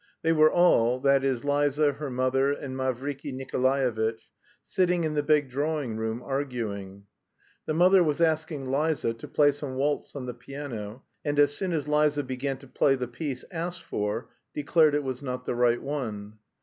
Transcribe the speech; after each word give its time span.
They 0.23 0.33
were 0.33 0.51
all, 0.51 0.99
that 1.01 1.23
is 1.23 1.45
Liza, 1.45 1.91
her 1.93 2.09
mother, 2.09 2.51
and 2.51 2.75
Mavriky 2.75 3.31
Nikolaevitch, 3.31 4.31
sitting 4.63 5.03
in 5.03 5.13
the 5.13 5.21
big 5.21 5.47
drawing 5.47 5.95
room, 5.95 6.23
arguing. 6.25 7.03
The 7.67 7.75
mother 7.75 8.03
was 8.03 8.19
asking 8.19 8.65
Liza 8.71 9.13
to 9.13 9.27
play 9.27 9.51
some 9.51 9.75
waltz 9.75 10.15
on 10.15 10.25
the 10.25 10.33
piano, 10.33 11.03
and 11.23 11.37
as 11.37 11.53
soon 11.55 11.71
as 11.71 11.87
Liza 11.87 12.23
began 12.23 12.57
to 12.57 12.67
play 12.67 12.95
the 12.95 13.07
piece 13.07 13.45
asked 13.51 13.83
for, 13.83 14.29
declared 14.55 14.95
it 14.95 15.03
was 15.03 15.21
not 15.21 15.45
the 15.45 15.53
right 15.53 15.79
one. 15.83 16.39